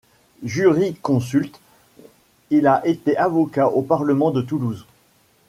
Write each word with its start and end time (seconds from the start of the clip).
Juriconsulte, 0.41 1.59
il 2.49 2.65
a 2.65 2.81
été 2.87 3.15
avocat 3.17 3.67
au 3.67 3.83
Parlement 3.83 4.31
de 4.31 4.41
Toulouse. 4.41 4.87